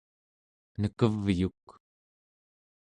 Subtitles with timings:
[0.79, 1.65] nekevyuk